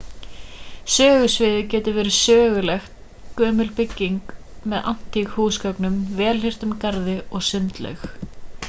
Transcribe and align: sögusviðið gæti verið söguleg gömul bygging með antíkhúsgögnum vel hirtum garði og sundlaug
sögusviðið 0.93 1.67
gæti 1.73 1.91
verið 1.97 2.15
söguleg 2.19 2.87
gömul 3.43 3.69
bygging 3.81 4.17
með 4.73 4.89
antíkhúsgögnum 4.95 6.03
vel 6.23 6.37
hirtum 6.49 6.77
garði 6.87 7.17
og 7.29 7.49
sundlaug 7.53 8.07